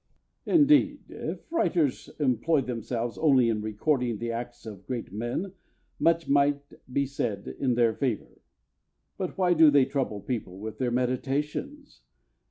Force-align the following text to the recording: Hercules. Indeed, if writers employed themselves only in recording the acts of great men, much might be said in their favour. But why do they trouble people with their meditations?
Hercules. 0.47 0.59
Indeed, 0.61 0.99
if 1.09 1.51
writers 1.51 2.09
employed 2.17 2.65
themselves 2.65 3.19
only 3.19 3.49
in 3.49 3.61
recording 3.61 4.17
the 4.17 4.31
acts 4.31 4.65
of 4.65 4.87
great 4.87 5.13
men, 5.13 5.53
much 5.99 6.27
might 6.27 6.63
be 6.91 7.05
said 7.05 7.47
in 7.59 7.75
their 7.75 7.93
favour. 7.93 8.41
But 9.19 9.37
why 9.37 9.53
do 9.53 9.69
they 9.69 9.85
trouble 9.85 10.19
people 10.19 10.57
with 10.57 10.79
their 10.79 10.89
meditations? 10.89 12.01